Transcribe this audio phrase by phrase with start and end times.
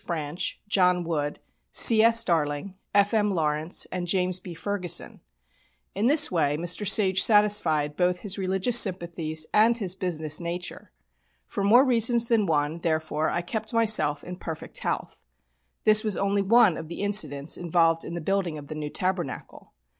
[0.07, 1.37] Branch, John Wood,
[1.71, 2.23] C.S.
[2.23, 3.29] Darling, F.M.
[3.29, 4.55] Lawrence, and James B.
[4.55, 5.21] Ferguson.
[5.93, 6.87] In this way Mr.
[6.89, 10.91] Sage satisfied both his religious sympathies and his business nature.
[11.45, 15.23] For more reasons than one, therefore, I kept myself in perfect health.
[15.83, 19.71] This was only one of the incidents involved in the building of the New Tabernacle.